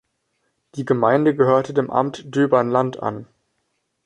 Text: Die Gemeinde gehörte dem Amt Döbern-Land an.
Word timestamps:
Die 0.73 0.83
Gemeinde 0.83 1.35
gehörte 1.35 1.75
dem 1.75 1.91
Amt 1.91 2.25
Döbern-Land 2.35 3.03
an. 3.03 3.27